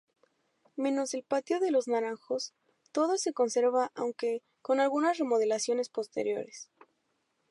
Menos 0.77 1.13
el 1.13 1.21
Patio 1.21 1.59
de 1.59 1.69
los 1.69 1.87
Naranjos, 1.87 2.55
todo 2.91 3.19
se 3.19 3.33
conserva 3.33 3.91
aunque, 3.93 4.41
con 4.63 4.79
algunas 4.79 5.19
remodelaciones 5.19 5.89
posteriores. 5.89 6.71